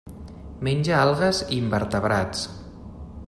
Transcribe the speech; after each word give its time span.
Menja 0.67 0.95
algues 1.01 1.43
i 1.43 1.53
invertebrats. 1.59 2.45